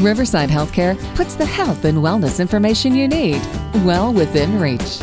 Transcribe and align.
Riverside 0.00 0.48
Healthcare 0.48 0.96
puts 1.14 1.34
the 1.34 1.44
health 1.44 1.84
and 1.84 1.98
wellness 1.98 2.40
information 2.40 2.94
you 2.94 3.06
need 3.06 3.42
well 3.84 4.12
within 4.12 4.58
reach. 4.58 4.98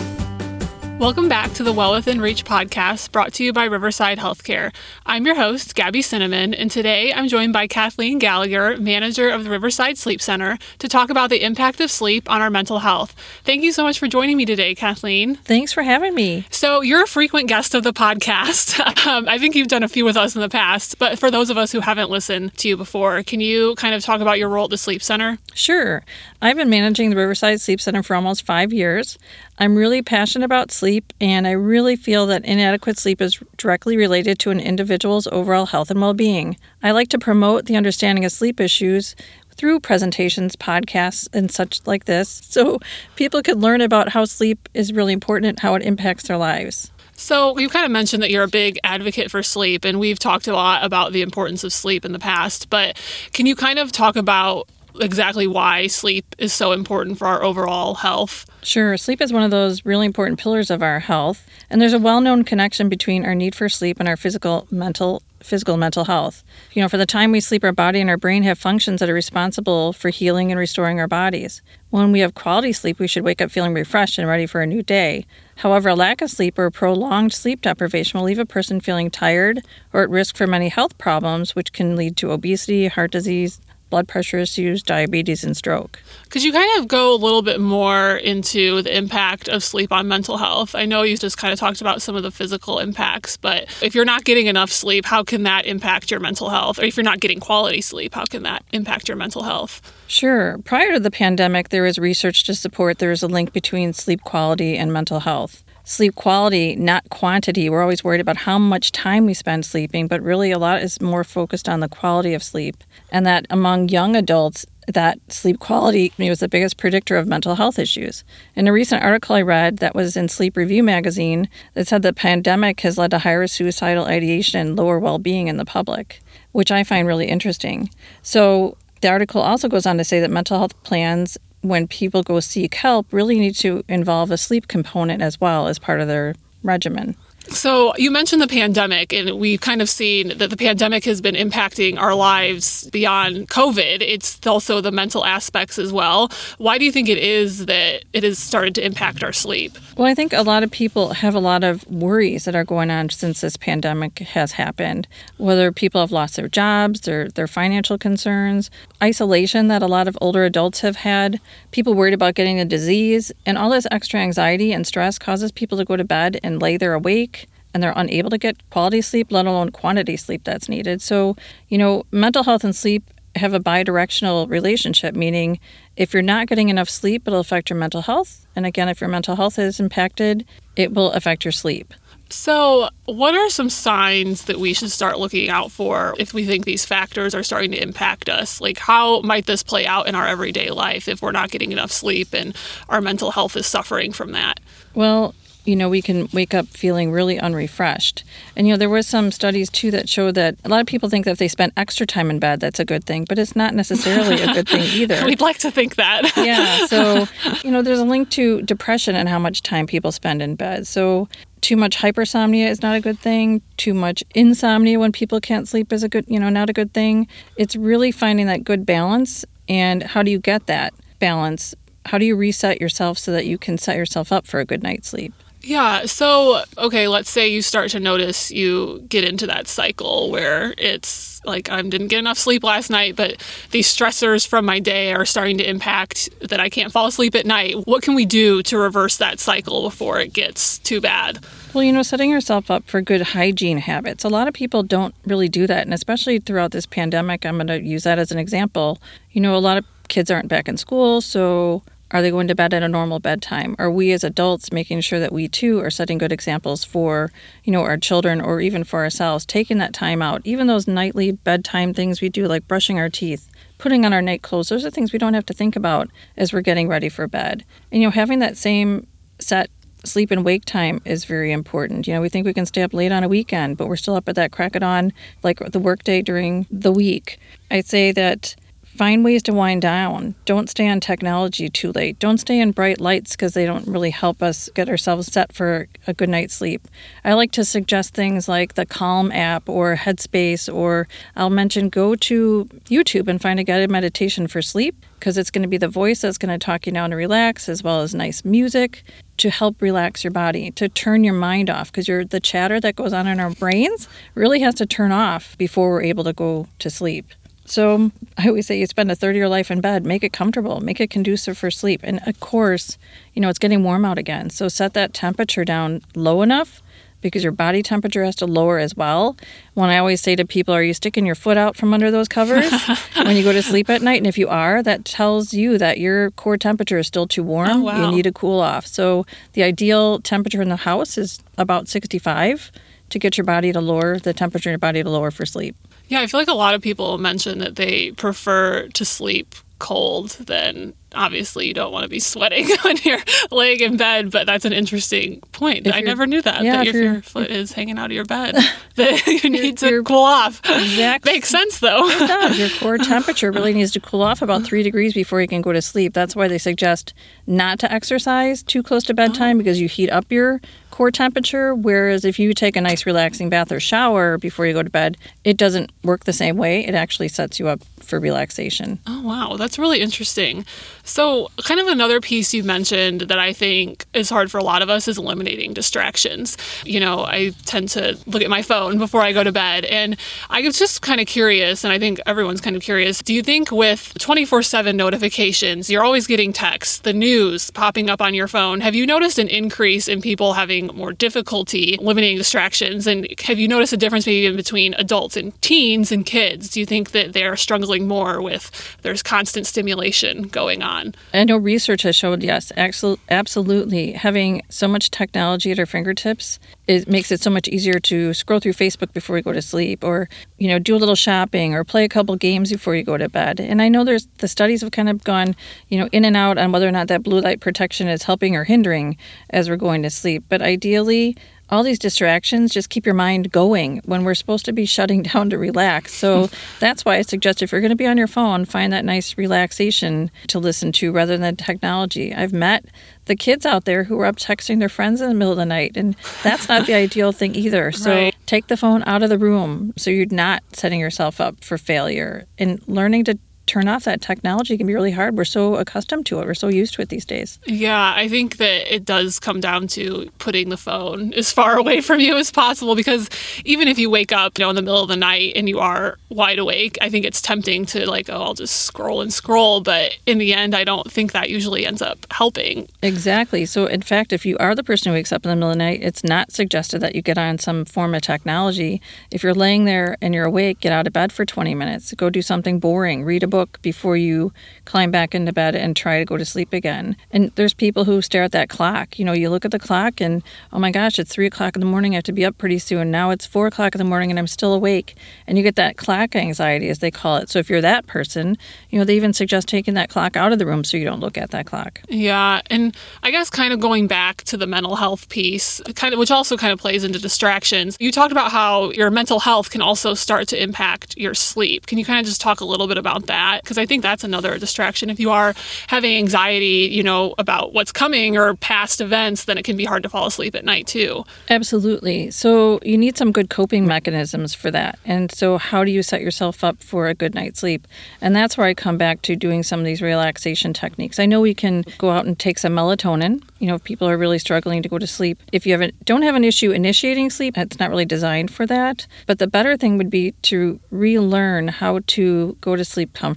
Welcome 1.00 1.30
back 1.30 1.54
to 1.54 1.64
the 1.64 1.72
Well 1.72 1.92
Within 1.94 2.20
Reach 2.20 2.44
podcast 2.44 3.12
brought 3.12 3.32
to 3.34 3.44
you 3.44 3.54
by 3.54 3.66
Riverside 3.66 4.18
Healthcare. 4.18 4.74
I'm 5.06 5.28
your 5.28 5.36
host, 5.36 5.76
Gabby 5.76 6.02
Cinnamon, 6.02 6.56
and 6.56 6.72
today 6.72 7.14
I'm 7.14 7.28
joined 7.28 7.54
by 7.54 7.68
Kathleen 7.68 8.18
Gallagher, 8.18 8.78
manager 8.78 9.30
of 9.30 9.44
the 9.44 9.52
Riverside 9.52 10.00
Sleep 10.00 10.20
Center, 10.20 10.58
to 10.80 10.88
talk 10.90 11.12
about 11.12 11.30
the 11.30 11.44
impact 11.44 11.80
of 11.82 11.92
sleep 11.92 12.28
on 12.32 12.42
our 12.42 12.50
mental 12.50 12.80
health. 12.80 13.16
Thank 13.44 13.62
you 13.62 13.72
so 13.72 13.84
much 13.84 14.00
for 14.00 14.08
joining 14.08 14.38
me 14.38 14.46
today, 14.46 14.74
Kathleen. 14.74 15.36
Thanks 15.36 15.72
for 15.72 15.84
having 15.84 16.16
me. 16.16 16.48
So, 16.50 16.82
you're 16.82 17.04
a 17.04 17.08
frequent 17.08 17.48
guest 17.48 17.76
of 17.76 17.84
the 17.84 17.94
podcast. 17.94 18.80
um, 19.08 19.30
I 19.30 19.38
think 19.38 19.54
you've 19.54 19.68
done 19.68 19.84
a 19.84 19.88
few 19.88 20.04
with 20.04 20.18
us 20.18 20.34
in 20.34 20.42
the 20.42 20.50
past, 20.50 20.98
but 20.98 21.20
for 21.20 21.30
those 21.30 21.52
of 21.52 21.58
us 21.58 21.72
who 21.72 21.82
haven't 21.82 22.10
listened 22.10 22.58
to 22.58 22.70
you 22.70 22.76
before, 22.76 23.22
can 23.22 23.40
you 23.40 23.76
kind 23.76 23.94
of 23.94 24.04
talk 24.04 24.20
about 24.20 24.40
your 24.40 24.50
role 24.50 24.64
at 24.66 24.72
the 24.72 24.80
Sleep 24.80 25.04
Center? 25.04 25.38
Sure. 25.54 26.04
I've 26.42 26.58
been 26.58 26.72
managing 26.72 27.12
the 27.12 27.18
Riverside 27.18 27.62
Sleep 27.62 27.80
Center 27.80 28.02
for 28.02 28.16
almost 28.16 28.48
five 28.48 28.74
years. 28.74 29.20
I'm 29.60 29.76
really 29.76 30.02
passionate 30.04 30.46
about 30.46 30.72
sleep, 30.72 30.87
and 31.20 31.48
I 31.48 31.52
really 31.52 31.96
feel 31.96 32.26
that 32.28 32.46
inadequate 32.46 32.98
sleep 32.98 33.22
is 33.22 33.40
directly 33.58 33.98
related 33.98 34.40
to 34.40 34.52
an 34.52 34.60
individual's 34.60 35.28
overall 35.28 35.66
health 35.66 35.92
and 35.92 36.02
well 36.02 36.14
being. 36.14 36.58
I 36.82 36.92
like 36.92 37.10
to 37.10 37.20
promote 37.20 37.66
the 37.66 37.76
understanding 37.76 38.26
of 38.26 38.32
sleep 38.32 38.60
issues 38.60 39.16
through 39.58 39.80
presentations, 39.80 40.56
podcasts, 40.56 41.28
and 41.34 41.52
such 41.52 41.86
like 41.86 42.06
this, 42.06 42.30
so 42.44 42.80
people 43.16 43.42
can 43.42 43.60
learn 43.60 43.82
about 43.82 44.10
how 44.10 44.26
sleep 44.26 44.70
is 44.74 44.94
really 44.94 45.14
important 45.14 45.50
and 45.50 45.60
how 45.60 45.76
it 45.76 45.84
impacts 45.84 46.28
their 46.28 46.38
lives. 46.38 46.92
So, 47.20 47.58
you 47.58 47.68
kind 47.68 47.86
of 47.86 47.92
mentioned 47.92 48.22
that 48.22 48.30
you're 48.30 48.44
a 48.44 48.48
big 48.48 48.78
advocate 48.84 49.32
for 49.32 49.42
sleep, 49.42 49.84
and 49.86 50.00
we've 50.00 50.20
talked 50.20 50.48
a 50.48 50.54
lot 50.54 50.84
about 50.84 51.14
the 51.14 51.24
importance 51.24 51.64
of 51.64 51.74
sleep 51.74 52.06
in 52.06 52.12
the 52.12 52.20
past. 52.20 52.70
But 52.70 53.02
can 53.34 53.48
you 53.48 53.56
kind 53.56 53.80
of 53.80 53.92
talk 53.92 54.16
about 54.16 54.70
exactly 55.00 55.48
why 55.48 55.88
sleep 55.88 56.36
is 56.38 56.54
so 56.54 56.72
important 56.72 57.18
for 57.18 57.28
our 57.28 57.44
overall 57.44 57.96
health. 57.96 58.46
Sure. 58.64 58.98
Sleep 58.98 59.22
is 59.22 59.32
one 59.32 59.44
of 59.44 59.52
those 59.52 59.86
really 59.86 60.06
important 60.06 60.40
pillars 60.40 60.70
of 60.70 60.82
our 60.82 61.00
health, 61.00 61.48
and 61.70 61.82
there's 61.82 61.94
a 61.94 62.00
well-known 62.00 62.44
connection 62.44 62.90
between 62.90 63.26
our 63.26 63.36
need 63.36 63.56
for 63.56 63.70
sleep 63.70 64.00
and 64.00 64.08
our 64.10 64.18
physical 64.18 64.68
mental 64.72 65.22
physical 65.40 65.78
mental 65.78 66.06
health. 66.06 66.44
You 66.74 66.82
know, 66.82 66.90
for 66.90 66.98
the 66.98 67.06
time 67.06 67.32
we 67.32 67.40
sleep, 67.40 67.64
our 67.64 67.72
body 67.72 68.02
and 68.02 68.10
our 68.10 68.18
brain 68.18 68.44
have 68.44 68.58
functions 68.58 69.00
that 69.00 69.10
are 69.10 69.14
responsible 69.14 69.94
for 69.94 70.10
healing 70.10 70.52
and 70.52 70.60
restoring 70.60 71.00
our 71.00 71.08
bodies. 71.08 71.62
When 71.90 72.12
we 72.12 72.20
have 72.20 72.34
quality 72.34 72.74
sleep, 72.74 73.00
we 73.00 73.08
should 73.08 73.24
wake 73.24 73.42
up 73.42 73.52
feeling 73.52 73.74
refreshed 73.74 74.18
and 74.18 74.28
ready 74.28 74.46
for 74.46 74.62
a 74.62 74.68
new 74.68 74.82
day. 74.82 75.26
However, 75.58 75.90
a 75.90 75.96
lack 75.96 76.22
of 76.22 76.32
sleep 76.32 76.58
or 76.58 76.70
prolonged 76.72 77.34
sleep 77.34 77.62
deprivation 77.62 78.20
will 78.20 78.26
leave 78.26 78.40
a 78.40 78.46
person 78.46 78.82
feeling 78.82 79.10
tired 79.10 79.62
or 79.94 80.02
at 80.02 80.10
risk 80.10 80.36
for 80.36 80.48
many 80.48 80.70
health 80.70 80.98
problems, 80.98 81.56
which 81.56 81.72
can 81.72 81.96
lead 81.96 82.18
to 82.18 82.32
obesity, 82.32 82.88
heart 82.88 83.12
disease, 83.12 83.62
blood 83.90 84.08
pressure 84.08 84.38
issues, 84.38 84.84
diabetes, 84.84 85.44
and 85.44 85.56
stroke. 85.56 86.02
Could 86.30 86.44
you 86.44 86.52
kind 86.52 86.80
of 86.80 86.88
go 86.88 87.14
a 87.14 87.18
little 87.18 87.42
bit 87.42 87.60
more 87.60 88.18
into 88.18 88.82
the 88.82 88.96
impact 88.96 89.48
of 89.48 89.64
sleep 89.64 89.92
on 89.92 90.08
mental 90.08 90.38
health? 90.38 90.76
I 90.76 90.86
know 90.86 91.04
you 91.04 91.18
just 91.18 91.38
kind 91.38 91.54
of 91.54 91.60
talked 91.60 91.82
about 91.82 92.02
some 92.02 92.16
of 92.16 92.24
the 92.24 92.32
physical 92.32 92.80
impacts, 92.80 93.38
but 93.38 93.64
if 93.82 93.96
you're 93.96 94.06
not 94.06 94.24
getting 94.26 94.48
enough 94.48 94.72
sleep, 94.72 95.06
how 95.06 95.24
can 95.24 95.44
that 95.44 95.66
impact 95.66 96.12
your 96.12 96.20
mental 96.20 96.50
health? 96.50 96.80
Or 96.80 96.84
if 96.84 96.98
you're 96.98 97.04
not 97.04 97.20
getting 97.20 97.40
quality 97.40 97.82
sleep, 97.82 98.14
how 98.14 98.26
can 98.26 98.44
that 98.44 98.64
impact 98.74 99.08
your 99.08 99.18
mental 99.18 99.44
health? 99.44 99.82
Sure. 100.08 100.58
Prior 100.60 100.94
to 100.94 101.00
the 101.00 101.12
pandemic, 101.12 101.70
there 101.70 101.84
was 101.84 101.98
research 101.98 102.44
to 102.46 102.56
support 102.56 103.00
there 103.00 103.12
is 103.12 103.24
a 103.24 103.28
link 103.28 103.54
between 103.54 103.94
sleep 103.94 104.22
quality 104.22 104.78
and 104.78 104.92
mental 104.92 105.22
health 105.22 105.64
sleep 105.88 106.16
quality, 106.16 106.76
not 106.76 107.10
quantity. 107.10 107.70
We're 107.70 107.82
always 107.82 108.04
worried 108.04 108.20
about 108.20 108.36
how 108.36 108.60
much 108.60 108.92
time 108.92 109.26
we 109.26 109.34
spend 109.34 109.66
sleeping, 109.66 110.10
but 110.10 110.22
really 110.22 110.52
a 110.52 110.60
lot 110.60 110.82
is 110.82 111.00
more 111.00 111.24
focused 111.24 111.70
on 111.70 111.80
the 111.80 111.88
quality 111.88 112.34
of 112.34 112.44
sleep. 112.44 112.84
And 113.10 113.26
that 113.26 113.48
among 113.50 113.88
young 113.88 114.14
adults, 114.14 114.66
that 114.90 115.18
sleep 115.32 115.60
quality 115.60 116.12
was 116.20 116.40
the 116.40 116.50
biggest 116.50 116.76
predictor 116.76 117.16
of 117.16 117.26
mental 117.26 117.56
health 117.56 117.80
issues. 117.80 118.26
In 118.54 118.68
a 118.68 118.74
recent 118.74 119.02
article 119.02 119.38
I 119.38 119.42
read 119.42 119.78
that 119.78 119.96
was 119.96 120.18
in 120.18 120.28
Sleep 120.28 120.58
Review 120.58 120.84
magazine 120.84 121.48
that 121.74 121.88
said 121.88 122.02
the 122.02 122.12
pandemic 122.12 122.82
has 122.82 122.98
led 122.98 123.12
to 123.12 123.20
higher 123.20 123.48
suicidal 123.48 124.06
ideation 124.06 124.60
and 124.60 124.76
lower 124.76 125.00
well 125.00 125.20
being 125.20 125.48
in 125.48 125.56
the 125.56 125.64
public, 125.64 126.22
which 126.52 126.70
I 126.70 126.84
find 126.84 127.08
really 127.08 127.28
interesting. 127.28 127.90
So 128.24 128.76
the 129.00 129.10
article 129.10 129.42
also 129.42 129.70
goes 129.70 129.86
on 129.86 129.98
to 130.00 130.04
say 130.04 130.20
that 130.20 130.32
mental 130.32 130.58
health 130.58 130.84
plans 130.84 131.38
when 131.62 131.88
people 131.88 132.24
go 132.24 132.40
seek 132.40 132.76
help 132.76 133.12
really 133.12 133.40
need 133.40 133.56
to 133.56 133.84
involve 133.88 134.32
a 134.32 134.38
sleep 134.38 134.68
component 134.68 135.22
as 135.22 135.40
well 135.42 135.68
as 135.68 135.80
part 135.80 136.00
of 136.00 136.08
their 136.08 136.36
regimen. 136.64 137.16
So, 137.50 137.96
you 137.98 138.12
mentioned 138.12 138.42
the 138.42 138.48
pandemic, 138.48 139.14
and 139.14 139.40
we've 139.40 139.62
kind 139.62 139.82
of 139.82 139.90
seen 139.90 140.38
that 140.38 140.50
the 140.50 140.58
pandemic 140.58 141.06
has 141.06 141.22
been 141.22 141.36
impacting 141.36 141.98
our 141.98 142.14
lives 142.14 142.90
beyond 142.92 143.48
COVID. 143.50 144.02
It's 144.02 144.46
also 144.46 144.82
the 144.82 144.92
mental 144.92 145.24
aspects 145.24 145.80
as 145.80 145.94
well. 145.94 146.30
Why 146.58 146.78
do 146.78 146.86
you 146.86 146.92
think 146.92 147.08
it 147.08 147.18
is 147.18 147.66
that 147.68 148.04
it 148.14 148.24
has 148.24 148.38
started 148.38 148.76
to 148.76 148.86
impact 148.86 149.24
our 149.24 149.32
sleep? 149.32 149.78
Well, 149.96 150.08
I 150.08 150.14
think 150.14 150.34
a 150.34 150.42
lot 150.42 150.64
of 150.64 150.72
people 150.72 151.14
have 151.14 151.36
a 151.36 151.40
lot 151.40 151.64
of 151.64 151.88
worries 151.88 152.46
that 152.46 152.56
are 152.56 152.66
going 152.66 152.92
on 152.92 153.10
since 153.10 153.42
this 153.42 153.56
pandemic 153.56 154.20
has 154.20 154.52
happened, 154.52 155.08
whether 155.38 155.72
people 155.72 156.02
have 156.02 156.12
lost 156.12 156.36
their 156.36 156.50
jobs, 156.50 157.02
their, 157.02 157.30
their 157.30 157.48
financial 157.48 157.98
concerns, 157.98 158.70
isolation 159.02 159.68
that 159.70 159.82
a 159.82 159.88
lot 159.88 160.08
of 160.08 160.18
older 160.22 160.44
adults 160.44 160.82
have 160.82 160.98
had, 160.98 161.40
people 161.72 161.94
worried 161.94 162.14
about 162.14 162.36
getting 162.36 162.60
a 162.60 162.66
disease, 162.66 163.32
and 163.46 163.58
all 163.58 163.70
this 163.70 163.88
extra 163.90 164.20
anxiety 164.20 164.74
and 164.74 164.86
stress 164.86 165.18
causes 165.18 165.52
people 165.52 165.78
to 165.78 165.86
go 165.86 165.96
to 165.96 166.04
bed 166.04 166.40
and 166.44 166.62
lay 166.62 166.78
there 166.78 166.94
awake 166.94 167.37
and 167.78 167.84
they're 167.84 167.94
unable 167.96 168.32
to 168.32 168.40
get 168.40 168.68
quality 168.72 169.02
sleep, 169.02 169.32
let 169.32 169.46
alone 169.46 169.70
quantity 169.70 170.18
sleep 170.18 170.44
that's 170.44 170.68
needed. 170.68 171.00
So, 171.00 171.36
you 171.70 171.78
know, 171.78 172.08
mental 172.10 172.42
health 172.42 172.64
and 172.64 172.76
sleep 172.76 173.04
have 173.36 173.54
a 173.54 173.60
bidirectional 173.60 174.50
relationship, 174.50 175.16
meaning 175.16 175.60
if 175.96 176.12
you're 176.12 176.24
not 176.24 176.48
getting 176.48 176.70
enough 176.70 176.90
sleep, 176.90 177.28
it'll 177.28 177.40
affect 177.40 177.70
your 177.70 177.78
mental 177.78 178.02
health. 178.02 178.48
And 178.56 178.66
again, 178.66 178.90
if 178.90 179.00
your 179.00 179.12
mental 179.12 179.36
health 179.36 179.60
is 179.60 179.80
impacted, 179.80 180.44
it 180.76 180.96
will 180.96 181.12
affect 181.12 181.46
your 181.46 181.52
sleep. 181.52 181.94
So, 182.30 182.90
what 183.06 183.36
are 183.36 183.48
some 183.48 183.70
signs 183.70 184.46
that 184.46 184.58
we 184.58 184.74
should 184.74 184.90
start 184.90 185.20
looking 185.20 185.48
out 185.48 185.72
for 185.72 186.16
if 186.18 186.34
we 186.34 186.46
think 186.46 186.66
these 186.66 186.84
factors 186.84 187.36
are 187.36 187.44
starting 187.44 187.74
to 187.74 187.82
impact 187.82 188.28
us? 188.28 188.60
Like, 188.60 188.80
how 188.80 189.22
might 189.22 189.46
this 189.46 189.62
play 189.62 189.86
out 189.86 190.08
in 190.08 190.16
our 190.16 190.26
everyday 190.26 190.72
life 190.72 191.08
if 191.08 191.22
we're 191.22 191.32
not 191.32 191.52
getting 191.52 191.72
enough 191.72 191.92
sleep 191.92 192.30
and 192.34 192.56
our 192.90 193.02
mental 193.02 193.30
health 193.30 193.56
is 193.56 193.68
suffering 193.68 194.14
from 194.14 194.32
that? 194.32 194.60
Well, 194.96 195.36
you 195.68 195.76
know, 195.76 195.90
we 195.90 196.02
can 196.02 196.30
wake 196.32 196.54
up 196.54 196.66
feeling 196.68 197.12
really 197.12 197.38
unrefreshed. 197.38 198.24
And, 198.56 198.66
you 198.66 198.74
know, 198.74 198.78
there 198.78 198.90
were 198.90 199.02
some 199.02 199.34
studies 199.34 199.70
too 199.70 199.92
that 199.92 200.08
show 200.08 200.32
that 200.32 200.56
a 200.64 200.70
lot 200.70 200.80
of 200.80 200.88
people 200.88 201.10
think 201.10 201.26
that 201.26 201.32
if 201.32 201.38
they 201.40 201.50
spend 201.50 201.74
extra 201.76 202.06
time 202.06 202.30
in 202.30 202.40
bed, 202.40 202.62
that's 202.62 202.80
a 202.80 202.86
good 202.86 203.04
thing, 203.04 203.26
but 203.28 203.38
it's 203.38 203.54
not 203.54 203.76
necessarily 203.76 204.42
a 204.42 204.54
good 204.54 204.70
thing 204.70 204.82
either. 205.02 205.26
We'd 205.26 205.42
like 205.42 205.58
to 205.60 205.70
think 205.70 205.98
that. 205.98 206.32
yeah. 206.38 206.86
So, 206.86 207.28
you 207.64 207.72
know, 207.72 207.82
there's 207.82 208.00
a 208.00 208.06
link 208.06 208.30
to 208.32 208.62
depression 208.62 209.14
and 209.14 209.28
how 209.28 209.40
much 209.40 209.62
time 209.62 209.88
people 209.88 210.14
spend 210.14 210.42
in 210.42 210.56
bed. 210.56 210.88
So, 210.88 211.28
too 211.60 211.76
much 211.76 211.98
hypersomnia 211.98 212.70
is 212.70 212.82
not 212.82 212.96
a 212.96 213.02
good 213.02 213.20
thing. 213.20 213.62
Too 213.76 213.94
much 213.94 214.24
insomnia 214.36 215.00
when 215.00 215.12
people 215.12 215.42
can't 215.42 215.68
sleep 215.68 215.92
is 215.92 216.02
a 216.02 216.08
good, 216.08 216.24
you 216.30 216.40
know, 216.40 216.50
not 216.50 216.70
a 216.70 216.74
good 216.74 216.94
thing. 216.94 217.28
It's 217.58 217.76
really 217.76 218.12
finding 218.12 218.46
that 218.46 218.64
good 218.64 218.86
balance. 218.86 219.44
And 219.68 220.04
how 220.04 220.24
do 220.24 220.32
you 220.32 220.40
get 220.40 220.68
that 220.68 220.94
balance? 221.20 221.76
How 222.06 222.20
do 222.20 222.26
you 222.26 222.38
reset 222.38 222.80
yourself 222.80 223.18
so 223.18 223.34
that 223.34 223.48
you 223.48 223.58
can 223.58 223.78
set 223.78 223.98
yourself 223.98 224.32
up 224.32 224.48
for 224.48 224.62
a 224.62 224.66
good 224.66 224.82
night's 224.82 225.10
sleep? 225.10 225.34
Yeah. 225.68 226.06
So, 226.06 226.64
okay, 226.78 227.10
let's 227.10 227.30
say 227.30 227.50
you 227.50 227.62
start 227.62 227.92
to 227.92 228.00
notice 228.00 228.50
you 228.52 229.06
get 229.10 229.26
into 229.26 229.46
that 229.48 229.68
cycle 229.68 230.32
where 230.32 230.74
it's 230.78 231.44
like 231.44 231.70
I 231.70 231.82
didn't 231.82 232.08
get 232.08 232.20
enough 232.20 232.38
sleep 232.38 232.64
last 232.64 232.90
night, 232.90 233.18
but 233.18 233.44
these 233.72 233.94
stressors 233.94 234.48
from 234.48 234.64
my 234.64 234.80
day 234.80 235.12
are 235.12 235.26
starting 235.26 235.58
to 235.58 235.70
impact 235.70 236.30
that 236.40 236.62
I 236.62 236.70
can't 236.70 236.90
fall 236.90 237.08
asleep 237.08 237.36
at 237.36 237.46
night. 237.46 237.86
What 237.86 238.02
can 238.02 238.16
we 238.16 238.26
do 238.26 238.64
to 238.64 238.78
reverse 238.78 239.18
that 239.18 239.42
cycle 239.42 239.82
before 239.82 240.22
it 240.22 240.32
gets 240.32 240.80
too 240.80 241.02
bad? 241.02 241.44
Well, 241.74 241.84
you 241.84 241.92
know, 241.92 242.02
setting 242.02 242.30
yourself 242.30 242.72
up 242.72 242.88
for 242.88 243.02
good 243.02 243.22
hygiene 243.22 243.80
habits. 243.80 244.24
A 244.24 244.30
lot 244.30 244.48
of 244.48 244.54
people 244.54 244.84
don't 244.84 245.14
really 245.26 245.50
do 245.50 245.68
that. 245.68 245.82
And 245.82 245.94
especially 245.94 246.40
throughout 246.40 246.72
this 246.72 246.86
pandemic, 246.86 247.46
I'm 247.46 247.56
going 247.58 247.68
to 247.68 247.82
use 247.82 248.04
that 248.04 248.20
as 248.20 248.32
an 248.32 248.40
example. 248.40 249.00
You 249.34 249.42
know, 249.42 249.54
a 249.54 249.60
lot 249.60 249.78
of 249.78 249.84
kids 250.08 250.32
aren't 250.32 250.48
back 250.48 250.70
in 250.70 250.78
school, 250.78 251.20
so 251.20 251.84
are 252.12 252.22
they 252.22 252.32
going 252.32 252.48
to 252.48 252.56
bed 252.56 252.74
at 252.74 252.84
a 252.84 252.88
normal 252.88 253.20
bedtime? 253.20 253.76
Are 253.78 253.92
we 253.92 254.12
as 254.12 254.24
adults 254.24 254.72
making 254.72 255.02
sure 255.02 255.20
that 255.20 255.34
we 255.34 255.48
too 255.48 255.80
are 255.80 255.90
setting 255.90 256.18
good 256.18 256.32
examples 256.32 256.84
for, 256.84 257.32
you 257.64 257.74
know, 257.74 257.82
our 257.82 257.98
children 257.98 258.40
or 258.40 258.62
even 258.62 258.84
for 258.84 259.04
ourselves, 259.04 259.46
taking 259.46 259.78
that 259.80 259.94
time 259.94 260.22
out, 260.22 260.42
even 260.46 260.68
those 260.68 260.88
nightly 260.88 261.32
bedtime 261.32 261.94
things 261.94 262.22
we 262.22 262.30
do 262.30 262.48
like 262.48 262.68
brushing 262.68 262.98
our 262.98 263.10
teeth, 263.10 263.50
putting 263.78 264.06
on 264.06 264.14
our 264.14 264.22
night 264.22 264.42
clothes, 264.42 264.70
those 264.70 264.86
are 264.86 264.90
things 264.90 265.12
we 265.12 265.20
don't 265.20 265.34
have 265.34 265.46
to 265.46 265.54
think 265.54 265.76
about 265.76 266.10
as 266.38 266.54
we're 266.54 266.62
getting 266.62 266.88
ready 266.88 267.10
for 267.10 267.28
bed. 267.28 267.66
And 267.92 268.02
you 268.02 268.08
know, 268.08 268.12
having 268.12 268.40
that 268.40 268.58
same 268.58 269.08
set 269.40 269.70
sleep 270.04 270.32
and 270.32 270.46
wake 270.46 270.66
time 270.66 271.02
is 271.06 271.26
very 271.26 271.52
important. 271.52 272.08
You 272.08 272.14
know, 272.14 272.22
we 272.22 272.30
think 272.30 272.46
we 272.46 272.54
can 272.54 272.66
stay 272.66 272.84
up 272.84 272.94
late 272.94 273.12
on 273.12 273.24
a 273.24 273.28
weekend, 273.28 273.78
but 273.78 273.88
we're 273.88 273.96
still 273.96 274.16
up 274.16 274.30
at 274.30 274.36
that 274.36 274.52
crack 274.52 274.76
of 274.76 274.82
dawn, 274.82 275.12
like 275.44 275.60
the 275.60 275.80
workday 275.80 276.22
during 276.22 276.66
the 276.72 276.92
week. 276.92 277.40
I'd 277.70 277.86
say 277.86 278.12
that 278.14 278.56
find 278.98 279.24
ways 279.24 279.44
to 279.44 279.54
wind 279.54 279.84
down. 279.84 280.34
Don't 280.46 280.70
stay 280.70 280.88
on 280.88 281.00
technology 281.00 281.70
too 281.70 281.92
late. 281.92 282.18
Don't 282.20 282.40
stay 282.40 282.60
in 282.60 282.72
bright 282.72 283.00
lights 283.00 283.32
because 283.32 283.54
they 283.54 283.66
don't 283.66 283.88
really 283.88 284.10
help 284.10 284.42
us 284.42 284.70
get 284.74 284.90
ourselves 284.90 285.32
set 285.32 285.54
for 285.54 285.88
a 286.08 286.14
good 286.14 286.30
night's 286.30 286.56
sleep. 286.56 286.88
I 287.24 287.34
like 287.34 287.52
to 287.54 287.64
suggest 287.64 288.14
things 288.14 288.50
like 288.50 288.74
the 288.74 288.86
Calm 288.86 289.32
app 289.32 289.70
or 289.70 289.96
Headspace, 289.96 290.74
or 290.74 291.08
I'll 291.36 291.52
mention 291.52 291.90
go 291.90 292.16
to 292.16 292.66
YouTube 292.86 293.28
and 293.28 293.40
find 293.40 293.60
a 293.60 293.64
guided 293.64 293.92
meditation 293.92 294.48
for 294.48 294.62
sleep 294.62 294.96
because 295.20 295.38
it's 295.38 295.52
going 295.52 295.62
to 295.62 295.68
be 295.68 295.78
the 295.78 295.88
voice 295.88 296.22
that's 296.22 296.38
going 296.38 296.58
to 296.58 296.64
talk 296.64 296.86
you 296.86 296.92
down 296.92 297.12
to 297.12 297.16
relax, 297.16 297.70
as 297.70 297.84
well 297.84 298.02
as 298.02 298.16
nice 298.16 298.44
music 298.44 299.04
to 299.38 299.52
help 299.52 299.82
relax 299.82 300.24
your 300.24 300.32
body, 300.32 300.72
to 300.72 300.90
turn 300.90 301.24
your 301.24 301.34
mind 301.36 301.70
off 301.70 301.92
because 301.92 302.08
the 302.30 302.40
chatter 302.42 302.80
that 302.80 302.96
goes 302.96 303.14
on 303.14 303.28
in 303.28 303.40
our 303.40 303.52
brains 303.52 304.08
really 304.34 304.60
has 304.60 304.74
to 304.76 304.86
turn 304.86 305.12
off 305.12 305.56
before 305.58 305.92
we're 305.92 306.02
able 306.02 306.24
to 306.24 306.34
go 306.34 306.68
to 306.80 306.90
sleep. 306.90 307.28
So 307.68 307.96
um, 307.96 308.14
I 308.38 308.48
always 308.48 308.66
say 308.66 308.80
you 308.80 308.88
spend 308.88 309.12
a 309.12 309.16
third 309.16 309.32
of 309.32 309.36
your 309.36 309.50
life 309.50 309.70
in 309.70 309.82
bed, 309.82 310.06
make 310.06 310.24
it 310.24 310.32
comfortable, 310.32 310.80
make 310.80 311.02
it 311.02 311.10
conducive 311.10 311.58
for 311.58 311.70
sleep. 311.70 312.00
And 312.04 312.22
of 312.26 312.40
course, 312.40 312.98
you 313.34 313.42
know, 313.42 313.50
it's 313.50 313.60
getting 313.60 313.84
warm 313.84 314.06
out 314.06 314.18
again. 314.18 314.50
So 314.50 314.70
set 314.70 314.94
that 314.94 315.14
temperature 315.14 315.66
down 315.66 316.02
low 316.16 316.42
enough 316.42 316.82
because 317.20 317.44
your 317.44 317.52
body 317.52 317.84
temperature 317.84 318.24
has 318.24 318.36
to 318.38 318.46
lower 318.46 318.78
as 318.78 318.96
well. 318.96 319.36
When 319.74 319.90
I 319.90 319.98
always 319.98 320.22
say 320.22 320.36
to 320.36 320.46
people, 320.46 320.74
Are 320.74 320.84
you 320.84 320.94
sticking 320.94 321.26
your 321.26 321.36
foot 321.36 321.58
out 321.58 321.76
from 321.76 321.94
under 321.94 322.10
those 322.10 322.30
covers 322.30 322.72
when 323.16 323.36
you 323.36 323.44
go 323.44 323.52
to 323.52 323.62
sleep 323.62 323.90
at 323.90 324.02
night? 324.02 324.18
And 324.18 324.28
if 324.28 324.38
you 324.38 324.48
are, 324.48 324.82
that 324.84 325.04
tells 325.04 325.54
you 325.54 325.78
that 325.78 326.00
your 326.00 326.32
core 326.32 326.58
temperature 326.58 327.00
is 327.00 327.08
still 327.08 327.28
too 327.28 327.44
warm. 327.44 327.70
Oh, 327.70 327.82
wow. 327.82 328.10
You 328.10 328.16
need 328.16 328.24
to 328.24 328.32
cool 328.32 328.62
off. 328.62 328.88
So 328.88 329.26
the 329.54 329.64
ideal 329.64 330.20
temperature 330.20 330.62
in 330.62 330.70
the 330.70 330.78
house 330.78 331.18
is 331.18 331.40
about 331.58 331.90
65 331.90 332.72
to 333.10 333.20
get 333.20 333.38
your 333.38 333.46
body 333.46 333.72
to 333.72 333.82
lower 333.82 334.20
the 334.20 334.34
temperature 334.34 334.70
in 334.70 334.74
your 334.74 334.80
body 334.80 335.04
to 335.04 335.10
lower 335.10 335.32
for 335.32 335.46
sleep. 335.46 335.76
Yeah, 336.08 336.22
I 336.22 336.28
feel 336.28 336.40
like 336.40 336.48
a 336.48 336.54
lot 336.54 336.74
of 336.74 336.82
people 336.82 337.18
mention 337.18 337.60
that 337.60 337.76
they 337.76 338.12
prefer 338.12 338.88
to 338.88 339.06
sleep 339.06 339.56
cold 339.80 340.32
than 340.32 340.94
obviously 341.14 341.68
you 341.68 341.74
don't 341.74 341.92
want 341.92 342.04
to 342.04 342.10
be 342.10 342.20
sweating 342.20 342.68
when 342.84 342.98
you're 343.04 343.20
laying 343.52 343.80
in 343.80 343.98
bed, 343.98 344.32
but 344.32 344.46
that's 344.46 344.66
an 344.66 344.74
interesting 344.74 345.40
point. 345.52 345.92
I 345.92 346.02
never 346.02 346.26
knew 346.26 346.42
that. 346.42 346.64
Yeah, 346.64 346.78
that 346.78 346.88
if 346.88 346.96
if, 346.96 347.02
your 347.02 347.22
foot 347.22 347.50
is 347.50 347.72
hanging 347.72 347.98
out 347.98 348.08
of 348.08 348.12
your 348.12 348.26
bed, 348.26 348.56
that 348.96 349.28
you 349.28 349.50
need 349.50 349.78
to 349.80 350.04
cool 350.04 350.24
off. 350.24 350.62
Exactly. 350.66 351.32
Makes 351.34 351.50
sense 351.50 351.80
though. 351.80 352.08
It 352.08 352.28
does. 352.28 352.60
Your 352.60 352.70
core 352.80 352.98
temperature 352.98 353.52
really 353.52 353.74
needs 353.74 353.92
to 353.92 354.00
cool 354.00 354.22
off 354.22 354.42
about 354.42 354.64
three 354.64 354.84
degrees 354.84 355.14
before 355.14 355.42
you 355.42 355.48
can 355.48 355.62
go 355.62 355.74
to 355.74 355.82
sleep. 355.82 356.14
That's 356.14 356.36
why 356.36 356.48
they 356.48 356.58
suggest 356.58 357.14
not 357.46 357.80
to 357.80 357.92
exercise 357.92 358.64
too 358.64 358.84
close 358.84 359.04
to 359.06 359.14
bedtime 359.14 359.58
oh. 359.58 359.60
because 359.60 359.80
you 359.80 359.88
heat 359.88 360.10
up 360.10 360.32
your 360.32 360.62
core 360.98 361.12
temperature. 361.12 361.76
Whereas 361.76 362.26
if 362.26 362.40
you 362.40 362.56
take 362.56 362.76
a 362.76 362.82
nice 362.82 363.06
relaxing 363.06 363.50
bath 363.50 363.72
or 363.72 363.80
shower 363.80 364.40
before 364.40 364.66
you 364.66 364.74
go 364.74 364.82
to 364.82 364.90
bed, 364.90 365.16
it 365.44 365.56
doesn't 365.56 365.92
work 366.04 366.24
the 366.24 366.34
same 366.34 366.58
way. 366.58 366.84
It 366.84 366.96
actually 366.96 367.28
sets 367.28 367.60
you 367.60 367.68
up 367.68 367.84
for 368.08 368.20
relaxation. 368.20 368.98
Oh, 369.06 369.22
wow. 369.22 369.58
That's 369.58 369.78
really 369.78 370.02
interesting. 370.02 370.66
So, 371.04 371.50
kind 371.64 371.80
of 371.80 371.88
another 371.88 372.20
piece 372.20 372.54
you 372.54 372.64
mentioned 372.64 373.22
that 373.22 373.38
I 373.38 373.54
think 373.54 374.06
is 374.14 374.30
hard 374.30 374.50
for 374.50 374.58
a 374.58 374.64
lot 374.64 374.82
of 374.82 374.90
us 374.90 375.08
is 375.08 375.18
eliminating 375.18 375.74
distractions. 375.74 376.58
You 376.84 377.00
know, 377.00 377.26
I 377.26 377.52
tend 377.66 377.90
to 377.90 378.18
look 378.26 378.42
at 378.42 378.50
my 378.50 378.62
phone 378.62 378.98
before 378.98 379.22
I 379.22 379.34
go 379.34 379.44
to 379.44 379.52
bed. 379.52 379.86
And 379.86 380.18
I 380.50 380.62
was 380.62 380.80
just 380.80 381.02
kind 381.02 381.20
of 381.20 381.28
curious, 381.28 381.84
and 381.84 381.94
I 381.94 382.00
think 382.00 382.20
everyone's 382.26 382.62
kind 382.62 382.76
of 382.76 382.82
curious. 382.82 383.22
Do 383.22 383.34
you 383.34 383.44
think 383.44 383.72
with 383.72 384.14
24 384.18 384.64
7 384.64 384.98
notifications, 384.98 385.90
you're 385.90 386.04
always 386.04 386.28
getting 386.28 386.54
texts, 386.54 387.00
the 387.00 387.14
news 387.14 387.70
popping 387.72 388.10
up 388.10 388.22
on 388.22 388.34
your 388.34 388.48
phone? 388.48 388.82
Have 388.82 388.96
you 388.96 389.06
noticed 389.06 389.38
an 389.38 389.48
increase 389.48 390.08
in 390.08 390.22
people 390.22 390.54
having 390.54 390.87
more 390.96 391.14
difficulty 391.14 391.98
limiting 392.00 392.38
distractions? 392.38 393.08
And 393.08 393.28
have 393.42 393.60
you 393.60 393.68
noticed 393.68 393.94
a 393.94 393.98
difference 393.98 394.26
maybe 394.26 394.56
between 394.56 394.94
adults 394.96 395.38
and 395.38 395.60
teens 395.62 396.12
and 396.12 396.26
kids? 396.26 396.70
Do 396.70 396.80
you 396.80 396.86
think 396.86 397.12
that 397.12 397.34
they're 397.34 397.56
struggling 397.56 398.08
more 398.08 398.42
with 398.42 398.98
there's 399.02 399.24
constant 399.24 399.68
stimulation 399.68 400.44
going 400.44 400.84
on? 400.84 401.16
I 401.34 401.44
know 401.44 401.58
research 401.58 402.04
has 402.04 402.16
showed 402.16 402.44
yes, 402.44 402.72
absolutely. 402.78 404.14
Having 404.14 404.62
so 404.70 404.88
much 404.88 405.12
technology 405.12 405.72
at 405.72 405.80
our 405.80 405.86
fingertips 405.86 406.60
it 406.88 407.08
makes 407.08 407.32
it 407.32 407.42
so 407.42 407.50
much 407.50 407.68
easier 407.68 408.00
to 408.00 408.34
scroll 408.34 408.62
through 408.62 408.74
Facebook 408.74 409.12
before 409.12 409.34
we 409.36 409.42
go 409.42 409.52
to 409.52 409.62
sleep, 409.62 410.04
or 410.04 410.30
you 410.58 410.70
know, 410.70 410.80
do 410.80 410.96
a 410.96 410.98
little 410.98 411.16
shopping, 411.16 411.74
or 411.74 411.84
play 411.84 412.06
a 412.06 412.10
couple 412.10 412.36
games 412.38 412.72
before 412.72 412.96
you 412.96 413.04
go 413.04 413.18
to 413.18 413.28
bed. 413.28 413.60
And 413.60 413.82
I 413.82 413.90
know 413.90 414.06
there's 414.06 414.28
the 414.38 414.48
studies 414.48 414.82
have 414.82 414.92
kind 414.92 415.10
of 415.10 415.24
gone, 415.24 415.56
you 415.90 416.00
know, 416.00 416.08
in 416.14 416.24
and 416.24 416.38
out 416.38 416.58
on 416.58 416.72
whether 416.72 416.88
or 416.88 416.92
not 416.92 417.10
that 417.10 417.24
blue 417.24 417.42
light 417.42 417.60
protection 417.60 418.08
is 418.08 418.24
helping 418.24 418.56
or 418.56 418.64
hindering 418.64 419.18
as 419.50 419.70
we're 419.70 419.76
going 419.76 420.02
to 420.04 420.10
sleep. 420.10 420.46
But 420.48 420.62
ideally, 420.78 421.36
all 421.70 421.84
these 421.84 422.00
distractions 422.00 422.72
just 422.72 422.90
keep 422.90 423.06
your 423.06 423.16
mind 423.16 423.52
going 423.52 424.00
when 424.06 424.24
we're 424.24 424.36
supposed 424.36 424.64
to 424.66 424.72
be 424.72 424.86
shutting 424.86 425.22
down 425.34 425.50
to 425.50 425.58
relax. 425.58 426.14
So 426.14 426.50
that's 426.80 427.04
why 427.04 427.18
I 427.18 427.24
suggest 427.24 427.62
if 427.62 427.72
you're 427.72 427.82
going 427.82 427.90
to 427.90 427.96
be 427.96 428.08
on 428.08 428.18
your 428.18 428.28
phone, 428.28 428.64
find 428.66 428.94
that 428.94 429.04
nice 429.04 429.38
relaxation 429.38 430.32
to 430.48 430.60
listen 430.60 430.92
to 430.94 431.12
rather 431.12 431.36
than 431.38 431.56
technology. 431.58 432.34
I've 432.34 432.54
met 432.54 432.86
the 433.26 433.36
kids 433.36 433.66
out 433.66 433.84
there 433.86 434.06
who 434.06 434.18
are 434.20 434.26
up 434.26 434.38
texting 434.38 434.80
their 434.80 434.88
friends 434.88 435.20
in 435.20 435.28
the 435.28 435.36
middle 435.36 435.52
of 435.52 435.58
the 435.58 435.66
night, 435.66 435.98
and 435.98 436.16
that's 436.44 436.70
not 436.70 436.86
the 436.88 436.94
ideal 437.06 437.32
thing 437.34 437.54
either. 437.56 437.92
So 437.92 438.12
Right. 438.14 438.36
take 438.46 438.68
the 438.68 438.78
phone 438.78 439.04
out 439.06 439.22
of 439.24 439.30
the 439.30 439.38
room 439.38 439.94
so 439.98 440.10
you're 440.10 440.28
not 440.32 440.64
setting 440.74 441.00
yourself 441.02 441.42
up 441.42 441.64
for 441.64 441.78
failure. 441.78 442.46
And 442.58 442.80
learning 442.88 443.26
to 443.26 443.38
turn 443.68 443.88
off 443.88 444.06
that 444.06 444.22
technology 444.22 444.78
can 444.78 444.88
be 444.88 444.94
really 444.94 445.12
hard. 445.12 445.38
We're 445.38 445.46
so 445.46 445.76
accustomed 445.76 446.26
to 446.28 446.40
it, 446.40 446.46
we're 446.46 446.54
so 446.54 446.68
used 446.68 446.94
to 446.96 447.02
it 447.02 447.10
these 447.10 447.26
days. 447.26 447.60
Yeah, 447.66 448.14
I 448.16 448.28
think 448.28 448.58
that 448.58 448.94
it 448.94 449.06
does 449.06 449.40
come 449.40 449.60
down 449.60 449.88
to 449.90 450.32
putting 450.40 450.70
the 450.70 450.78
phone 450.78 451.34
as 451.34 451.52
far 451.52 451.78
away 451.78 452.02
from 452.02 452.20
you 452.20 452.38
as 452.38 452.52
possible 452.52 452.96
because 452.96 453.30
even 453.66 453.88
if 453.88 454.00
you 454.00 454.10
wake 454.10 454.32
up, 454.32 454.58
you 454.58 454.64
know, 454.66 454.70
in 454.70 454.76
the 454.76 454.82
middle 454.82 455.02
of 455.02 455.10
the 455.10 455.16
night 455.16 455.54
and 455.56 455.68
you 455.70 455.80
are 455.80 456.18
wide 456.30 456.60
awake, 456.60 456.98
I 457.02 457.10
think 457.10 457.26
it's 457.26 457.42
tempting 457.42 457.86
to 457.88 458.10
like, 458.10 458.30
oh, 458.30 458.42
I'll 458.42 458.54
just 458.54 458.84
scroll 458.84 459.22
and 459.22 459.32
scroll, 459.32 459.82
but 459.82 460.18
in 460.26 460.38
the 460.38 460.54
end, 460.54 460.74
I 460.74 460.84
don't 460.84 461.12
think 461.12 461.34
that 461.34 461.50
usually 461.50 461.86
ends 461.86 462.02
up 462.02 462.26
helping. 462.32 462.88
Exactly. 463.02 463.66
So, 463.66 463.86
in 463.86 464.02
fact, 464.02 464.34
if 464.34 464.46
you 464.46 464.58
are 464.58 464.74
the 464.76 464.84
person 464.84 465.12
who 465.12 465.16
wakes 465.16 465.32
up 465.32 465.46
in 465.46 465.50
the 465.50 465.56
middle 465.56 465.70
of 465.70 465.76
the 465.76 465.84
night, 465.84 466.00
it's 466.02 466.24
not 466.24 466.52
suggested 466.52 467.00
that 467.02 467.16
you 467.16 467.22
get 467.22 467.38
on 467.38 467.58
some 467.58 467.86
form 467.86 468.16
of 468.16 468.22
technology. 468.22 469.02
If 469.32 469.44
you're 469.44 469.54
laying 469.54 469.86
there 469.86 470.18
and 470.22 470.34
you're 470.34 470.46
awake, 470.46 470.80
get 470.80 470.92
out 470.92 471.08
of 471.08 471.14
bed 471.14 471.32
for 471.32 471.46
20 471.46 471.76
minutes. 471.76 472.14
Go 472.14 472.30
do 472.30 472.42
something 472.42 472.80
boring. 472.80 473.24
Read 473.24 473.44
a 473.44 473.48
book 473.48 473.57
before 473.82 474.18
you 474.18 474.52
climb 474.86 475.12
back 475.12 475.34
into 475.34 475.52
bed 475.54 475.76
and 475.76 475.96
try 475.96 476.20
to 476.20 476.26
go 476.26 476.38
to 476.38 476.46
sleep 476.46 476.74
again. 476.74 477.16
And 477.32 477.52
there's 477.56 477.74
people 477.74 478.06
who 478.06 478.22
stare 478.22 478.44
at 478.44 478.52
that 478.52 478.70
clock. 478.70 479.18
You 479.18 479.26
know, 479.26 479.34
you 479.34 479.50
look 479.50 479.66
at 479.66 479.72
the 479.72 479.80
clock 479.80 480.22
and, 480.22 480.44
oh 480.72 480.80
my 480.80 480.92
gosh, 480.92 481.20
it's 481.20 481.32
three 481.32 481.48
o'clock 481.48 481.76
in 481.76 481.80
the 481.80 481.86
morning. 481.86 482.14
I 482.14 482.16
have 482.16 482.24
to 482.26 482.32
be 482.32 482.46
up 482.46 482.58
pretty 482.58 482.80
soon. 482.80 483.12
Now 483.12 483.32
it's 483.32 483.46
four 483.46 483.68
o'clock 483.68 483.96
in 483.96 484.00
the 484.00 484.06
morning 484.06 484.30
and 484.30 484.40
I'm 484.40 484.48
still 484.48 484.74
awake. 484.74 485.16
And 485.48 485.58
you 485.58 485.64
get 485.64 485.76
that 485.76 485.98
clock 485.98 486.36
anxiety, 486.36 486.90
as 486.90 487.00
they 487.00 487.12
call 487.12 487.38
it. 487.38 487.50
So, 487.50 487.60
if 487.60 487.70
you're 487.70 487.82
that 487.82 488.08
person, 488.08 488.58
you 488.90 489.00
know, 489.00 489.06
they 489.06 489.16
even 489.16 489.34
suggest 489.34 489.68
taking 489.68 489.94
that 489.96 490.10
clock 490.10 490.36
out 490.36 490.52
of 490.52 490.60
the 490.60 490.66
room 490.66 490.84
so 490.84 490.98
you 490.98 491.06
don't 491.06 491.20
look 491.20 491.38
at 491.38 491.52
that 491.52 491.66
clock. 491.66 492.02
Yeah, 492.10 492.62
and 492.70 492.96
I 493.24 493.32
guess 493.32 493.50
kind 493.50 493.74
of 493.74 493.80
going 493.80 494.08
back 494.08 494.44
to 494.44 494.58
the 494.58 494.68
mental 494.68 494.96
health 494.96 495.30
piece, 495.30 495.82
kind 495.96 496.14
of 496.14 496.20
which 496.20 496.32
also 496.32 496.58
kind 496.58 496.74
of 496.74 496.80
plays 496.80 497.04
into 497.04 497.20
distractions. 497.20 497.98
You 498.00 498.12
talked 498.12 498.32
about 498.32 498.52
how 498.52 498.92
your 498.92 499.10
mental 499.10 499.40
health 499.40 499.70
can 499.70 499.82
also 499.82 500.14
start 500.14 500.48
to 500.50 500.62
impact 500.62 501.18
your 501.18 501.34
sleep. 501.34 501.88
Can 501.88 501.98
you 501.98 502.06
kind 502.06 502.20
of 502.20 502.26
just 502.26 502.42
talk 502.42 502.62
a 502.62 502.66
little 502.66 502.88
bit 502.88 502.98
about 502.98 503.28
that? 503.28 503.47
Because 503.56 503.78
I 503.78 503.86
think 503.86 504.04
that's 504.04 504.24
another 504.24 504.58
distraction. 504.58 505.10
If 505.10 505.20
you 505.20 505.32
are 505.32 505.54
having 505.88 506.18
anxiety, 506.18 506.90
you 506.92 507.04
know, 507.04 507.34
about 507.38 507.74
what's 507.74 507.92
coming 507.92 508.38
or 508.38 508.56
past 508.56 509.02
events, 509.02 509.46
then 509.46 509.58
it 509.58 509.64
can 509.64 509.78
be 509.78 509.86
hard 509.86 510.04
to 510.04 510.10
fall 510.10 510.28
asleep 510.28 510.56
at 510.56 510.66
night 510.66 510.88
too. 510.88 511.24
Absolutely. 511.50 512.32
So 512.32 512.80
you 512.84 512.98
need 512.98 513.18
some 513.18 513.32
good 513.32 513.50
coping 513.50 513.86
mechanisms 513.86 514.54
for 514.54 514.72
that. 514.72 515.00
And 515.06 515.32
so 515.32 515.58
how 515.58 515.84
do 515.84 515.92
you 515.92 516.04
set 516.04 516.22
yourself 516.22 516.64
up 516.64 516.82
for 516.82 517.08
a 517.08 517.14
good 517.14 517.34
night's 517.34 517.60
sleep? 517.60 517.88
And 518.22 518.36
that's 518.36 518.58
where 518.58 518.68
I 518.68 518.74
come 518.74 518.98
back 518.98 519.22
to 519.24 519.36
doing 519.36 519.64
some 519.64 519.80
of 519.80 519.86
these 519.86 520.02
relaxation 520.02 520.74
techniques. 520.74 521.20
I 521.20 521.26
know 521.26 521.42
we 521.42 521.54
can 521.54 521.84
go 521.98 522.10
out 522.10 522.26
and 522.26 522.38
take 522.38 522.60
some 522.60 522.74
melatonin. 522.74 523.44
You 523.60 523.68
know, 523.68 523.76
if 523.76 523.84
people 523.84 524.08
are 524.08 524.18
really 524.18 524.40
struggling 524.40 524.82
to 524.84 524.90
go 524.90 524.98
to 524.98 525.08
sleep. 525.08 525.42
If 525.52 525.66
you 525.66 525.74
haven't 525.74 526.06
don't 526.06 526.22
have 526.22 526.36
an 526.36 526.44
issue 526.44 526.72
initiating 526.72 527.30
sleep, 527.30 527.58
it's 527.58 527.80
not 527.80 527.90
really 527.90 528.06
designed 528.06 528.52
for 528.52 528.66
that. 528.66 529.08
But 529.26 529.40
the 529.40 529.48
better 529.48 529.78
thing 529.78 529.98
would 529.98 530.10
be 530.10 530.32
to 530.44 530.80
relearn 530.92 531.68
how 531.68 532.00
to 532.08 532.58
go 532.62 532.76
to 532.76 532.86
sleep 532.86 533.14
comfortably. 533.14 533.37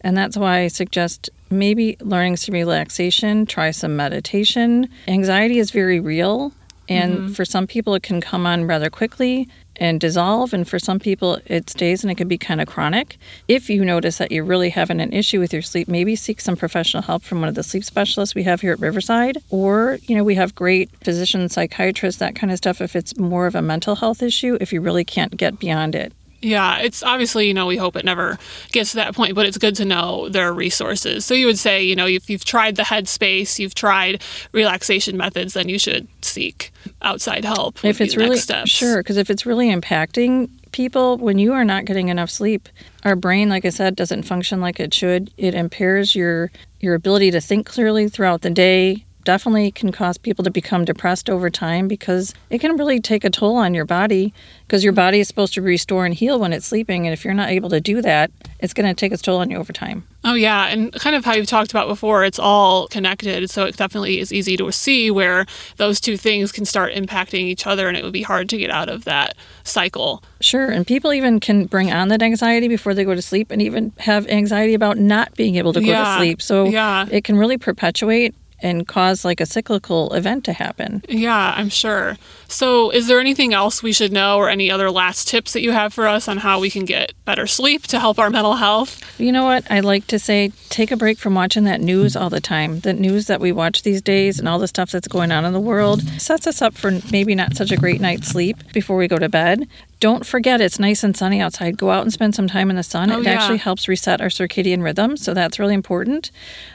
And 0.00 0.16
that's 0.16 0.36
why 0.36 0.60
I 0.60 0.68
suggest 0.68 1.30
maybe 1.50 1.96
learning 2.00 2.36
some 2.36 2.54
relaxation, 2.54 3.46
try 3.46 3.70
some 3.70 3.96
meditation. 3.96 4.88
Anxiety 5.06 5.58
is 5.58 5.70
very 5.70 6.00
real. 6.00 6.52
And 6.88 7.16
mm-hmm. 7.16 7.32
for 7.34 7.44
some 7.44 7.68
people, 7.68 7.94
it 7.94 8.02
can 8.02 8.20
come 8.20 8.46
on 8.46 8.64
rather 8.64 8.90
quickly 8.90 9.48
and 9.76 10.00
dissolve. 10.00 10.52
And 10.52 10.68
for 10.68 10.78
some 10.78 10.98
people, 10.98 11.38
it 11.46 11.70
stays 11.70 12.02
and 12.02 12.10
it 12.10 12.16
can 12.16 12.28
be 12.28 12.36
kind 12.36 12.60
of 12.60 12.68
chronic. 12.68 13.16
If 13.48 13.70
you 13.70 13.84
notice 13.84 14.18
that 14.18 14.32
you're 14.32 14.44
really 14.44 14.70
having 14.70 15.00
an 15.00 15.12
issue 15.12 15.38
with 15.38 15.52
your 15.52 15.62
sleep, 15.62 15.88
maybe 15.88 16.16
seek 16.16 16.40
some 16.40 16.56
professional 16.56 17.02
help 17.02 17.22
from 17.22 17.40
one 17.40 17.48
of 17.48 17.54
the 17.54 17.62
sleep 17.62 17.84
specialists 17.84 18.34
we 18.34 18.42
have 18.42 18.60
here 18.60 18.72
at 18.72 18.80
Riverside. 18.80 19.38
Or, 19.50 19.98
you 20.02 20.16
know, 20.16 20.24
we 20.24 20.34
have 20.34 20.54
great 20.54 20.90
physicians, 21.02 21.54
psychiatrists, 21.54 22.18
that 22.18 22.34
kind 22.34 22.50
of 22.52 22.58
stuff 22.58 22.80
if 22.80 22.96
it's 22.96 23.16
more 23.16 23.46
of 23.46 23.54
a 23.54 23.62
mental 23.62 23.96
health 23.96 24.22
issue, 24.22 24.58
if 24.60 24.72
you 24.72 24.80
really 24.80 25.04
can't 25.04 25.36
get 25.36 25.58
beyond 25.58 25.94
it. 25.94 26.12
Yeah, 26.42 26.78
it's 26.78 27.02
obviously, 27.02 27.46
you 27.48 27.54
know, 27.54 27.66
we 27.66 27.76
hope 27.76 27.96
it 27.96 28.04
never 28.04 28.38
gets 28.72 28.90
to 28.90 28.96
that 28.96 29.14
point, 29.14 29.34
but 29.34 29.44
it's 29.46 29.58
good 29.58 29.76
to 29.76 29.84
know 29.84 30.28
there 30.28 30.48
are 30.48 30.54
resources. 30.54 31.24
So 31.26 31.34
you 31.34 31.46
would 31.46 31.58
say, 31.58 31.82
you 31.82 31.94
know, 31.94 32.06
if 32.06 32.30
you've 32.30 32.44
tried 32.44 32.76
the 32.76 32.82
headspace, 32.84 33.58
you've 33.58 33.74
tried 33.74 34.22
relaxation 34.52 35.16
methods, 35.16 35.54
then 35.54 35.68
you 35.68 35.78
should 35.78 36.08
seek 36.24 36.72
outside 37.02 37.44
help. 37.44 37.84
if 37.84 38.00
it's 38.00 38.16
really 38.16 38.38
steps. 38.38 38.70
sure 38.70 38.98
because 38.98 39.18
if 39.18 39.28
it's 39.28 39.44
really 39.44 39.68
impacting 39.70 40.48
people, 40.72 41.18
when 41.18 41.38
you 41.38 41.52
are 41.52 41.64
not 41.64 41.84
getting 41.84 42.08
enough 42.08 42.30
sleep, 42.30 42.68
our 43.04 43.16
brain, 43.16 43.48
like 43.48 43.64
I 43.64 43.70
said, 43.70 43.96
doesn't 43.96 44.22
function 44.22 44.60
like 44.60 44.80
it 44.80 44.94
should. 44.94 45.30
It 45.36 45.54
impairs 45.54 46.14
your 46.14 46.50
your 46.80 46.94
ability 46.94 47.30
to 47.32 47.40
think 47.40 47.66
clearly 47.66 48.08
throughout 48.08 48.40
the 48.40 48.50
day 48.50 49.04
definitely 49.30 49.70
can 49.70 49.92
cause 49.92 50.18
people 50.18 50.42
to 50.42 50.50
become 50.50 50.84
depressed 50.84 51.30
over 51.30 51.48
time 51.50 51.86
because 51.86 52.34
it 52.50 52.58
can 52.60 52.76
really 52.76 52.98
take 52.98 53.22
a 53.24 53.30
toll 53.30 53.54
on 53.56 53.74
your 53.74 53.84
body 53.84 54.34
because 54.66 54.82
your 54.82 54.92
body 54.92 55.20
is 55.20 55.28
supposed 55.28 55.54
to 55.54 55.62
restore 55.62 56.04
and 56.04 56.14
heal 56.14 56.40
when 56.40 56.52
it's 56.52 56.66
sleeping 56.66 57.06
and 57.06 57.12
if 57.12 57.24
you're 57.24 57.32
not 57.32 57.48
able 57.48 57.68
to 57.70 57.80
do 57.80 58.02
that 58.02 58.28
it's 58.58 58.74
going 58.74 58.88
to 58.88 58.92
take 58.92 59.12
its 59.12 59.22
toll 59.22 59.38
on 59.38 59.48
you 59.48 59.56
over 59.56 59.72
time 59.72 60.02
Oh, 60.22 60.34
yeah. 60.34 60.66
And 60.66 60.92
kind 60.92 61.16
of 61.16 61.24
how 61.24 61.32
you've 61.32 61.46
talked 61.46 61.70
about 61.70 61.88
before, 61.88 62.26
it's 62.26 62.38
all 62.38 62.88
connected. 62.88 63.48
So 63.48 63.64
it 63.64 63.74
definitely 63.78 64.18
is 64.18 64.34
easy 64.34 64.54
to 64.58 64.70
see 64.70 65.10
where 65.10 65.46
those 65.78 65.98
two 65.98 66.18
things 66.18 66.52
can 66.52 66.66
start 66.66 66.92
impacting 66.92 67.38
each 67.40 67.66
other 67.66 67.88
and 67.88 67.96
it 67.96 68.04
would 68.04 68.12
be 68.12 68.20
hard 68.20 68.50
to 68.50 68.58
get 68.58 68.68
out 68.70 68.90
of 68.90 69.06
that 69.06 69.34
cycle. 69.64 70.22
Sure. 70.42 70.68
And 70.70 70.86
people 70.86 71.14
even 71.14 71.40
can 71.40 71.64
bring 71.64 71.90
on 71.90 72.08
that 72.08 72.20
anxiety 72.22 72.68
before 72.68 72.92
they 72.92 73.02
go 73.02 73.14
to 73.14 73.22
sleep 73.22 73.50
and 73.50 73.62
even 73.62 73.94
have 74.00 74.26
anxiety 74.28 74.74
about 74.74 74.98
not 74.98 75.34
being 75.36 75.56
able 75.56 75.72
to 75.72 75.80
go 75.80 75.86
Yeah. 75.86 76.04
to 76.04 76.16
sleep. 76.18 76.42
So 76.42 76.66
Yeah. 76.66 77.06
it 77.10 77.24
can 77.24 77.36
really 77.38 77.56
perpetuate 77.56 78.34
and 78.62 78.86
cause 78.86 79.24
like 79.24 79.40
a 79.40 79.46
cyclical 79.46 80.12
event 80.14 80.44
to 80.44 80.52
happen. 80.52 81.02
Yeah, 81.08 81.54
I'm 81.56 81.68
sure. 81.68 82.18
So, 82.48 82.90
is 82.90 83.06
there 83.06 83.20
anything 83.20 83.54
else 83.54 83.82
we 83.82 83.92
should 83.92 84.12
know 84.12 84.36
or 84.36 84.48
any 84.48 84.70
other 84.70 84.90
last 84.90 85.28
tips 85.28 85.52
that 85.52 85.62
you 85.62 85.72
have 85.72 85.94
for 85.94 86.06
us 86.06 86.28
on 86.28 86.38
how 86.38 86.60
we 86.60 86.70
can 86.70 86.84
get 86.84 87.12
better 87.30 87.46
sleep 87.46 87.84
to 87.84 88.00
help 88.00 88.18
our 88.18 88.28
mental 88.28 88.56
health? 88.56 89.00
You 89.20 89.30
know 89.30 89.44
what? 89.44 89.70
I 89.70 89.80
like 89.80 90.08
to 90.08 90.18
say 90.18 90.50
take 90.68 90.90
a 90.90 90.96
break 90.96 91.16
from 91.16 91.34
watching 91.34 91.62
that 91.62 91.80
news 91.80 92.16
all 92.16 92.28
the 92.28 92.40
time. 92.40 92.80
The 92.80 92.92
news 92.92 93.26
that 93.26 93.40
we 93.40 93.52
watch 93.52 93.82
these 93.82 94.02
days 94.02 94.40
and 94.40 94.48
all 94.48 94.58
the 94.58 94.66
stuff 94.66 94.90
that's 94.90 95.06
going 95.06 95.30
on 95.30 95.44
in 95.44 95.52
the 95.52 95.60
world 95.60 96.02
sets 96.20 96.48
us 96.48 96.60
up 96.60 96.74
for 96.74 96.90
maybe 97.12 97.36
not 97.36 97.54
such 97.54 97.70
a 97.70 97.76
great 97.76 98.00
night's 98.00 98.26
sleep 98.26 98.56
before 98.72 98.96
we 98.96 99.06
go 99.06 99.16
to 99.16 99.28
bed. 99.28 99.68
Don't 100.00 100.24
forget 100.24 100.62
it's 100.62 100.78
nice 100.78 101.04
and 101.04 101.14
sunny 101.14 101.42
outside. 101.42 101.76
Go 101.76 101.90
out 101.90 102.02
and 102.02 102.10
spend 102.10 102.34
some 102.34 102.48
time 102.48 102.70
in 102.70 102.76
the 102.76 102.82
sun. 102.82 103.10
Oh, 103.10 103.20
it 103.20 103.24
yeah. 103.24 103.32
actually 103.32 103.58
helps 103.58 103.86
reset 103.86 104.22
our 104.22 104.28
circadian 104.28 104.82
rhythm, 104.82 105.18
so 105.18 105.34
that's 105.34 105.58
really 105.58 105.74
important. 105.74 106.30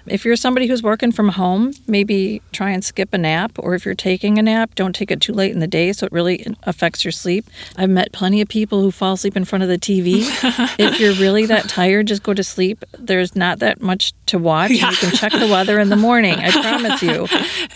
If 0.05 0.25
you're 0.25 0.35
somebody 0.35 0.67
who's 0.67 0.83
working 0.83 1.11
from 1.11 1.29
home, 1.29 1.73
maybe 1.87 2.43
try 2.51 2.69
and 2.69 2.85
skip 2.85 3.11
a 3.13 3.17
nap, 3.17 3.53
or 3.57 3.73
if 3.73 3.83
you're 3.83 3.95
taking 3.95 4.37
a 4.37 4.43
nap, 4.43 4.75
don't 4.75 4.93
take 4.93 5.09
it 5.09 5.21
too 5.21 5.33
late 5.33 5.51
in 5.51 5.59
the 5.59 5.65
day 5.67 5.91
so 5.91 6.05
it 6.05 6.11
really 6.11 6.45
affects 6.63 7.03
your 7.03 7.11
sleep. 7.11 7.47
I've 7.75 7.89
met 7.89 8.11
plenty 8.11 8.41
of 8.41 8.47
people 8.47 8.81
who 8.81 8.91
fall 8.91 9.13
asleep 9.13 9.35
in 9.35 9.43
front 9.43 9.63
of 9.63 9.69
the 9.69 9.79
TV. 9.79 10.21
if 10.79 10.99
you're 10.99 11.13
really 11.15 11.45
that 11.47 11.67
tired, 11.69 12.07
just 12.07 12.23
go 12.23 12.33
to 12.33 12.43
sleep. 12.43 12.83
There's 12.97 13.35
not 13.35 13.59
that 13.59 13.81
much 13.81 14.13
to 14.27 14.37
watch. 14.39 14.71
Yeah. 14.71 14.89
You 14.91 14.97
can 14.97 15.11
check 15.11 15.31
the 15.31 15.47
weather 15.47 15.79
in 15.79 15.89
the 15.89 15.95
morning, 15.95 16.35
I 16.39 16.51
promise 16.61 17.01
you. 17.01 17.23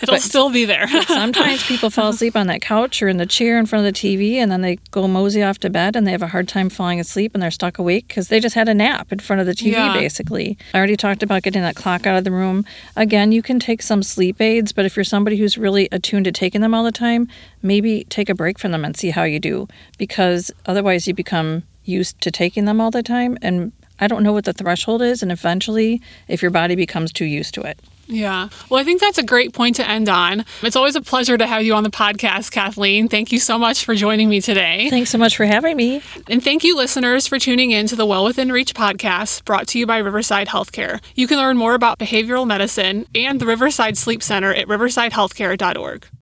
It'll 0.02 0.14
But- 0.14 0.22
still 0.22 0.50
be 0.50 0.64
there. 0.64 0.86
Sometimes 1.06 1.62
people 1.64 1.90
fall 1.90 2.10
asleep 2.10 2.36
on 2.36 2.46
that 2.48 2.60
couch 2.60 3.02
or 3.02 3.08
in 3.08 3.16
the 3.16 3.26
chair 3.26 3.58
in 3.58 3.66
front 3.66 3.86
of 3.86 3.92
the 3.94 3.98
TV, 3.98 4.34
and 4.36 4.50
then 4.50 4.60
they 4.60 4.76
go 4.90 5.06
mosey 5.08 5.42
off 5.42 5.58
to 5.60 5.70
bed 5.70 5.96
and 5.96 6.06
they 6.06 6.10
have 6.12 6.22
a 6.22 6.28
hard 6.28 6.48
time 6.48 6.68
falling 6.70 7.00
asleep 7.00 7.32
and 7.34 7.42
they're 7.42 7.50
stuck 7.50 7.78
awake 7.78 8.08
because 8.08 8.28
they 8.28 8.40
just 8.40 8.54
had 8.54 8.68
a 8.68 8.74
nap 8.74 9.12
in 9.12 9.18
front 9.18 9.40
of 9.40 9.46
the 9.46 9.54
TV, 9.54 9.72
Yeah. 9.72 9.92
basically. 9.92 10.56
I 10.74 10.78
already 10.78 10.96
talked 10.96 11.22
about 11.22 11.42
getting 11.42 11.62
that 11.62 11.76
clock 11.76 12.06
out 12.06 12.16
of 12.16 12.24
the 12.24 12.30
room. 12.32 12.64
Again, 12.96 13.32
you 13.32 13.42
can 13.42 13.58
take 13.60 13.82
some 13.82 14.02
sleep 14.02 14.40
aids, 14.40 14.72
but 14.72 14.84
if 14.84 14.96
you're 14.96 15.04
somebody 15.04 15.36
who's 15.36 15.58
really 15.58 15.88
attuned 15.92 16.24
to 16.26 16.32
taking 16.32 16.60
them 16.60 16.74
all 16.74 16.84
the 16.84 16.92
time, 16.92 17.28
maybe 17.62 18.04
take 18.04 18.28
a 18.28 18.34
break 18.34 18.58
from 18.58 18.72
them 18.72 18.84
and 18.84 18.96
see 18.96 19.10
how 19.10 19.22
you 19.24 19.38
do 19.38 19.68
because 19.98 20.50
otherwise 20.66 21.06
you 21.06 21.14
become 21.14 21.62
used 21.84 22.20
to 22.20 22.30
taking 22.30 22.64
them 22.64 22.80
all 22.80 22.90
the 22.90 23.02
time. 23.02 23.36
And 23.42 23.72
I 24.00 24.06
don't 24.06 24.22
know 24.22 24.32
what 24.32 24.46
the 24.46 24.52
threshold 24.52 25.02
is, 25.02 25.22
and 25.22 25.30
eventually, 25.30 26.00
if 26.26 26.40
your 26.40 26.50
body 26.50 26.74
becomes 26.74 27.12
too 27.12 27.26
used 27.26 27.54
to 27.54 27.62
it. 27.62 27.78
Yeah. 28.06 28.48
Well, 28.68 28.80
I 28.80 28.84
think 28.84 29.00
that's 29.00 29.18
a 29.18 29.22
great 29.22 29.52
point 29.52 29.76
to 29.76 29.88
end 29.88 30.08
on. 30.08 30.44
It's 30.62 30.74
always 30.74 30.96
a 30.96 31.00
pleasure 31.00 31.38
to 31.38 31.46
have 31.46 31.62
you 31.62 31.74
on 31.74 31.84
the 31.84 31.90
podcast, 31.90 32.50
Kathleen. 32.50 33.08
Thank 33.08 33.30
you 33.30 33.38
so 33.38 33.56
much 33.56 33.84
for 33.84 33.94
joining 33.94 34.28
me 34.28 34.40
today. 34.40 34.90
Thanks 34.90 35.10
so 35.10 35.18
much 35.18 35.36
for 35.36 35.44
having 35.44 35.76
me. 35.76 36.02
And 36.28 36.42
thank 36.42 36.64
you, 36.64 36.76
listeners, 36.76 37.26
for 37.28 37.38
tuning 37.38 37.70
in 37.70 37.86
to 37.86 37.94
the 37.94 38.06
Well 38.06 38.24
Within 38.24 38.50
Reach 38.50 38.74
podcast 38.74 39.44
brought 39.44 39.68
to 39.68 39.78
you 39.78 39.86
by 39.86 39.98
Riverside 39.98 40.48
Healthcare. 40.48 41.00
You 41.14 41.28
can 41.28 41.38
learn 41.38 41.56
more 41.56 41.74
about 41.74 41.98
behavioral 41.98 42.46
medicine 42.46 43.06
and 43.14 43.40
the 43.40 43.46
Riverside 43.46 43.96
Sleep 43.96 44.22
Center 44.22 44.52
at 44.52 44.66
riversidehealthcare.org. 44.66 46.06